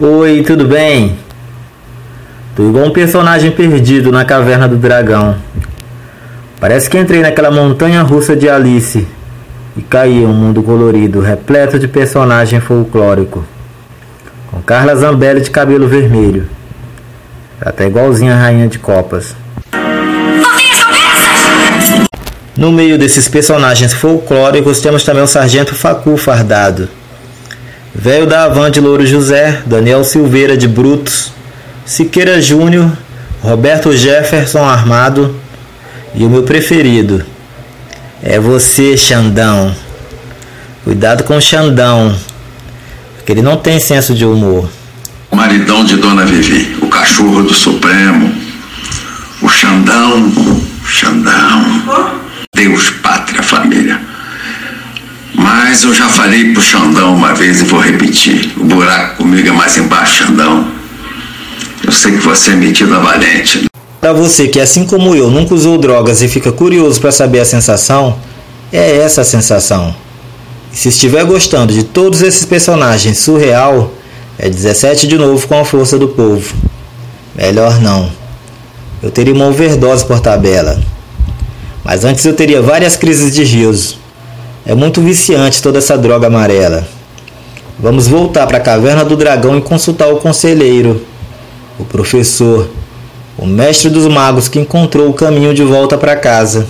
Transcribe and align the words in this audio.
Oi, 0.00 0.44
tudo 0.46 0.64
bem? 0.64 1.18
Tô 2.54 2.68
igual 2.68 2.86
um 2.86 2.92
personagem 2.92 3.50
perdido 3.50 4.12
na 4.12 4.24
caverna 4.24 4.68
do 4.68 4.76
dragão. 4.76 5.34
Parece 6.60 6.88
que 6.88 6.96
entrei 6.96 7.20
naquela 7.20 7.50
montanha 7.50 8.00
russa 8.02 8.36
de 8.36 8.48
Alice 8.48 9.08
e 9.76 9.82
caí 9.82 10.22
em 10.22 10.24
um 10.24 10.32
mundo 10.32 10.62
colorido, 10.62 11.18
repleto 11.18 11.80
de 11.80 11.88
personagem 11.88 12.60
folclórico. 12.60 13.44
Com 14.52 14.62
Carla 14.62 14.94
Zambelli 14.94 15.40
de 15.40 15.50
cabelo 15.50 15.88
vermelho. 15.88 16.48
Até 17.60 17.88
igualzinha 17.88 18.34
a 18.34 18.38
rainha 18.38 18.68
de 18.68 18.78
copas. 18.78 19.34
No 22.56 22.70
meio 22.70 22.96
desses 22.96 23.26
personagens 23.26 23.92
folclóricos 23.94 24.80
temos 24.80 25.02
também 25.02 25.24
o 25.24 25.26
Sargento 25.26 25.74
Facu 25.74 26.16
fardado. 26.16 26.88
Velho 28.00 28.26
da 28.26 28.44
Avan 28.44 28.70
de 28.70 28.80
Louro 28.80 29.04
José, 29.04 29.60
Daniel 29.66 30.04
Silveira 30.04 30.56
de 30.56 30.68
Brutos, 30.68 31.32
Siqueira 31.84 32.40
Júnior, 32.40 32.96
Roberto 33.42 33.92
Jefferson 33.92 34.62
Armado 34.62 35.34
e 36.14 36.24
o 36.24 36.30
meu 36.30 36.44
preferido 36.44 37.26
é 38.22 38.38
você, 38.38 38.96
Xandão. 38.96 39.74
Cuidado 40.84 41.24
com 41.24 41.36
o 41.36 41.40
Xandão, 41.40 42.16
porque 43.16 43.32
ele 43.32 43.42
não 43.42 43.56
tem 43.56 43.80
senso 43.80 44.14
de 44.14 44.24
humor. 44.24 44.68
Maridão 45.32 45.84
de 45.84 45.96
Dona 45.96 46.24
Vivi, 46.24 46.77
Mas 55.78 55.84
eu 55.84 55.94
já 55.94 56.08
falei 56.08 56.52
pro 56.52 56.60
Xandão 56.60 57.14
uma 57.14 57.32
vez 57.34 57.60
e 57.60 57.64
vou 57.64 57.78
repetir. 57.78 58.52
O 58.56 58.64
buraco 58.64 59.18
comigo 59.18 59.46
é 59.46 59.52
mais 59.52 59.76
embaixo, 59.76 60.24
Xandão. 60.24 60.66
Eu 61.84 61.92
sei 61.92 62.10
que 62.10 62.18
você 62.18 62.50
é 62.50 62.54
metida 62.56 62.98
valente. 62.98 63.66
Para 64.00 64.12
você 64.12 64.48
que, 64.48 64.58
assim 64.58 64.84
como 64.84 65.14
eu, 65.14 65.30
nunca 65.30 65.54
usou 65.54 65.78
drogas 65.78 66.20
e 66.20 66.26
fica 66.26 66.50
curioso 66.50 67.00
para 67.00 67.12
saber 67.12 67.38
a 67.38 67.44
sensação, 67.44 68.18
é 68.72 68.96
essa 68.96 69.20
a 69.20 69.24
sensação. 69.24 69.94
E 70.72 70.76
se 70.76 70.88
estiver 70.88 71.24
gostando 71.24 71.72
de 71.72 71.84
todos 71.84 72.22
esses 72.22 72.44
personagens 72.44 73.18
surreal, 73.18 73.94
é 74.36 74.50
17 74.50 75.06
de 75.06 75.16
novo 75.16 75.46
com 75.46 75.60
a 75.60 75.64
força 75.64 75.96
do 75.96 76.08
povo. 76.08 76.56
Melhor 77.36 77.80
não. 77.80 78.10
Eu 79.00 79.12
teria 79.12 79.32
uma 79.32 79.46
overdose 79.46 80.04
por 80.04 80.18
tabela. 80.18 80.82
Mas 81.84 82.04
antes 82.04 82.24
eu 82.24 82.34
teria 82.34 82.60
várias 82.60 82.96
crises 82.96 83.32
de 83.32 83.44
rios. 83.44 83.96
É 84.68 84.74
muito 84.74 85.00
viciante 85.00 85.62
toda 85.62 85.78
essa 85.78 85.96
droga 85.96 86.26
amarela. 86.26 86.86
Vamos 87.78 88.06
voltar 88.06 88.46
para 88.46 88.58
a 88.58 88.60
caverna 88.60 89.02
do 89.02 89.16
dragão 89.16 89.56
e 89.56 89.62
consultar 89.62 90.12
o 90.12 90.18
conselheiro, 90.18 91.06
o 91.78 91.86
professor, 91.86 92.68
o 93.38 93.46
mestre 93.46 93.88
dos 93.88 94.06
magos 94.06 94.46
que 94.46 94.58
encontrou 94.58 95.08
o 95.08 95.14
caminho 95.14 95.54
de 95.54 95.62
volta 95.64 95.96
para 95.96 96.14
casa. 96.16 96.66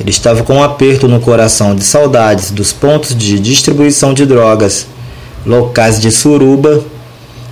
Ele 0.00 0.08
estava 0.08 0.42
com 0.44 0.54
um 0.54 0.62
aperto 0.62 1.06
no 1.06 1.20
coração 1.20 1.74
de 1.74 1.84
saudades 1.84 2.50
dos 2.50 2.72
pontos 2.72 3.14
de 3.14 3.38
distribuição 3.38 4.14
de 4.14 4.24
drogas, 4.24 4.86
locais 5.44 6.00
de 6.00 6.10
suruba 6.10 6.82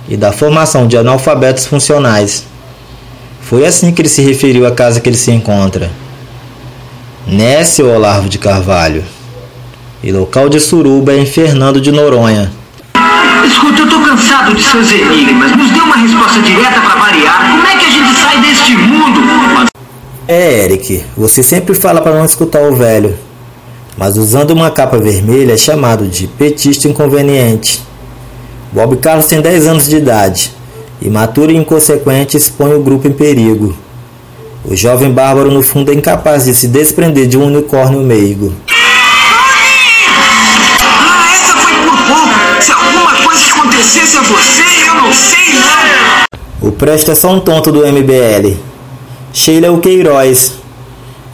e 0.09 0.17
da 0.17 0.31
formação 0.31 0.87
de 0.87 0.97
analfabetos 0.97 1.67
funcionais. 1.67 2.43
Foi 3.39 3.67
assim 3.67 3.91
que 3.91 4.01
ele 4.01 4.09
se 4.09 4.23
referiu 4.23 4.65
à 4.65 4.71
casa 4.71 4.99
que 4.99 5.07
ele 5.07 5.15
se 5.15 5.29
encontra. 5.29 5.91
Nécio 7.27 7.87
Olarvo 7.87 8.27
de 8.27 8.39
Carvalho. 8.39 9.03
E 10.03 10.11
local 10.11 10.49
de 10.49 10.59
suruba 10.59 11.13
é 11.13 11.19
em 11.19 11.25
Fernando 11.25 11.79
de 11.79 11.89
Noronha. 11.89 12.51
Escuta, 13.47 13.83
eu 13.83 13.89
tô 13.89 14.01
cansado 14.01 14.53
de 14.53 14.61
seus 14.61 14.91
enigmas. 14.91 15.55
Nos 15.55 15.71
dê 15.71 15.79
uma 15.79 15.95
resposta 15.95 16.41
direta 16.41 16.81
para 16.81 16.99
variar. 16.99 17.51
Como 17.51 17.65
é 17.65 17.77
que 17.77 17.85
a 17.85 17.89
gente 17.89 18.13
sai 18.19 18.41
deste 18.41 18.75
mundo? 18.75 19.21
É, 20.27 20.65
Eric, 20.65 21.05
você 21.15 21.41
sempre 21.41 21.73
fala 21.73 22.01
para 22.01 22.17
não 22.17 22.25
escutar 22.25 22.61
o 22.63 22.75
velho. 22.75 23.17
Mas 23.97 24.17
usando 24.17 24.51
uma 24.51 24.69
capa 24.69 24.97
vermelha 24.97 25.53
é 25.53 25.57
chamado 25.57 26.05
de 26.05 26.27
petista 26.27 26.89
inconveniente. 26.89 27.81
Bob 28.73 28.97
Carlos 28.97 29.27
tem 29.27 29.39
10 29.39 29.67
anos 29.67 29.87
de 29.87 29.95
idade. 29.95 30.51
Imaturo 31.01 31.49
e 31.49 31.55
inconsequente 31.55 32.35
expõe 32.35 32.73
o 32.73 32.83
grupo 32.83 33.07
em 33.07 33.13
perigo. 33.13 33.73
O 34.65 34.75
jovem 34.75 35.11
bárbaro, 35.11 35.49
no 35.49 35.63
fundo, 35.63 35.91
é 35.91 35.95
incapaz 35.95 36.43
de 36.43 36.53
se 36.53 36.67
desprender 36.67 37.25
de 37.25 37.37
um 37.37 37.45
unicórnio 37.45 38.01
meigo. 38.01 38.53
Acontecesse 43.63 44.17
a 44.17 44.21
você, 44.21 44.89
eu 44.89 44.95
não 44.95 45.13
sei. 45.13 45.43
O 46.61 47.11
é 47.11 47.15
só 47.15 47.31
um 47.31 47.39
tonto 47.39 47.71
do 47.71 47.79
MBL. 47.79 48.57
Sheila 49.31 49.67
é 49.67 49.69
o 49.69 49.79
Queiroz. 49.79 50.53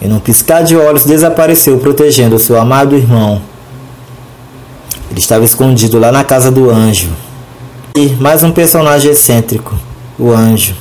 E 0.01 0.07
num 0.07 0.19
piscar 0.19 0.63
de 0.63 0.75
olhos 0.75 1.05
desapareceu 1.05 1.77
protegendo 1.79 2.39
seu 2.39 2.59
amado 2.59 2.95
irmão. 2.95 3.41
Ele 5.09 5.19
estava 5.19 5.43
escondido 5.43 5.99
lá 5.99 6.11
na 6.11 6.23
casa 6.23 6.51
do 6.51 6.69
anjo. 6.69 7.09
E 7.95 8.09
mais 8.15 8.43
um 8.43 8.51
personagem 8.51 9.11
excêntrico, 9.11 9.75
o 10.17 10.31
anjo. 10.31 10.75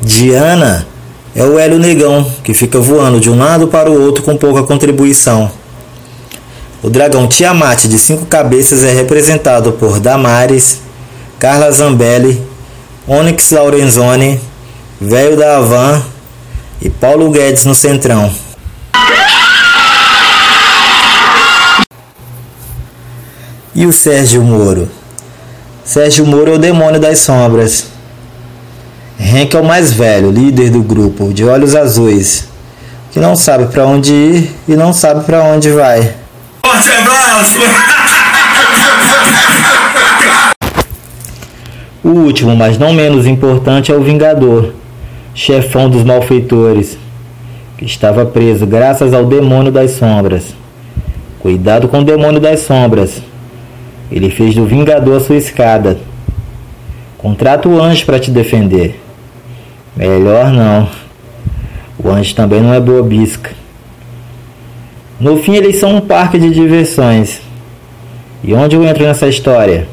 Diana 0.00 0.86
é 1.34 1.44
o 1.44 1.58
Hélio 1.58 1.78
Negão, 1.78 2.28
que 2.42 2.54
fica 2.54 2.80
voando 2.80 3.20
de 3.20 3.30
um 3.30 3.38
lado 3.38 3.68
para 3.68 3.90
o 3.90 4.02
outro 4.02 4.24
com 4.24 4.36
pouca 4.36 4.62
contribuição. 4.62 5.50
O 6.82 6.88
dragão 6.88 7.26
Tiamat 7.26 7.84
de 7.84 7.98
cinco 7.98 8.24
cabeças 8.24 8.82
é 8.82 8.90
representado 8.94 9.72
por 9.72 10.00
Damares, 10.00 10.78
Carla 11.38 11.70
Zambelli, 11.70 12.42
Onyx 13.06 13.50
Laurenzoni, 13.50 14.40
Velho 14.98 15.36
da 15.36 15.58
Havan 15.58 16.02
e 16.80 16.88
Paulo 16.88 17.30
Guedes 17.30 17.66
no 17.66 17.74
centrão. 17.74 18.32
E 23.74 23.84
o 23.84 23.92
Sérgio 23.92 24.42
Moro? 24.42 24.88
Sérgio 25.84 26.24
Moro 26.24 26.52
é 26.52 26.54
o 26.54 26.58
demônio 26.58 26.98
das 26.98 27.18
sombras. 27.18 27.88
Hank 29.20 29.54
é 29.54 29.60
o 29.60 29.64
mais 29.64 29.92
velho, 29.92 30.30
líder 30.30 30.70
do 30.70 30.82
grupo, 30.82 31.30
de 31.30 31.44
olhos 31.44 31.76
azuis, 31.76 32.48
que 33.12 33.20
não 33.20 33.36
sabe 33.36 33.66
para 33.66 33.86
onde 33.86 34.14
ir 34.14 34.56
e 34.66 34.74
não 34.74 34.94
sabe 34.94 35.24
para 35.24 35.44
onde 35.44 35.70
vai. 35.70 36.19
O 42.02 42.08
último, 42.08 42.56
mas 42.56 42.78
não 42.78 42.92
menos 42.92 43.26
importante, 43.26 43.92
é 43.92 43.94
o 43.94 44.02
Vingador, 44.02 44.72
chefão 45.34 45.88
dos 45.88 46.02
malfeitores, 46.02 46.98
que 47.76 47.84
estava 47.84 48.24
preso 48.26 48.66
graças 48.66 49.12
ao 49.12 49.24
demônio 49.24 49.70
das 49.70 49.92
sombras. 49.92 50.54
Cuidado 51.38 51.88
com 51.88 52.00
o 52.00 52.04
demônio 52.04 52.40
das 52.40 52.60
sombras. 52.60 53.22
Ele 54.10 54.28
fez 54.28 54.54
do 54.54 54.66
Vingador 54.66 55.16
a 55.16 55.20
sua 55.20 55.36
escada. 55.36 55.98
Contrata 57.16 57.68
o 57.68 57.80
anjo 57.80 58.04
para 58.04 58.18
te 58.18 58.30
defender. 58.30 59.00
Melhor 59.96 60.50
não. 60.50 60.88
O 61.98 62.10
anjo 62.10 62.34
também 62.34 62.60
não 62.60 62.74
é 62.74 62.80
boa 62.80 63.02
bisca. 63.02 63.50
No 65.20 65.36
fim, 65.36 65.54
eles 65.54 65.76
são 65.76 65.96
um 65.96 66.00
parque 66.00 66.38
de 66.38 66.48
diversões. 66.48 67.42
E 68.42 68.54
onde 68.54 68.74
eu 68.74 68.82
entro 68.84 69.04
nessa 69.04 69.28
história? 69.28 69.86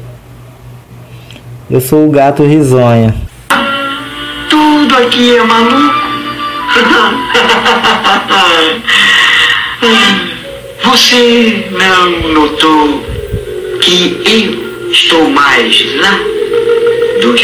Eu 1.70 1.82
sou 1.82 2.08
o 2.08 2.10
gato 2.10 2.42
risonha. 2.44 3.14
Tudo 4.48 4.96
aqui 4.96 5.36
é 5.36 5.44
maluco. 5.44 5.94
Você 10.84 11.68
não 11.72 12.32
notou 12.32 13.02
que 13.82 14.22
eu 14.24 14.90
estou 14.90 15.28
mais 15.28 15.84
lá? 16.00 16.37